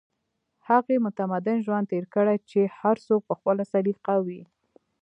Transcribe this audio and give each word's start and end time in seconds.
هغې 0.69 0.95
متمدن 1.05 1.57
ژوند 1.65 1.89
تېر 1.91 2.05
کړی 2.15 2.37
چې 2.49 2.61
هر 2.79 2.95
څوک 3.07 3.21
په 3.29 3.33
خپله 3.39 3.63
سليقه 3.71 4.15
وي 4.25 4.43